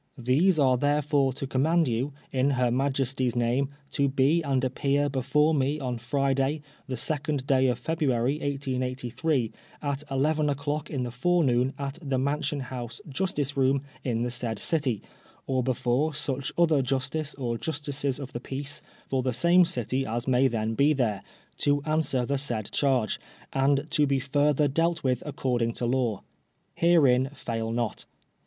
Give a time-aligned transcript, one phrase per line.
[0.17, 5.53] These are therefore to command you, in her Majesty's name, to be and appear before
[5.53, 9.51] me on Friday, the second day of February, 1883^
[9.83, 14.23] at eleven of the clock in the forenoon, at the Mansion House Justice Boom, in
[14.23, 15.03] the said City,
[15.45, 20.27] or before such other Justice or Justices of the Peace for the same City as
[20.27, 21.21] may then be there,
[21.57, 23.19] to answer to the said charge,
[23.53, 26.23] and to be further dealt with according to law.
[26.73, 28.05] Herein fail not.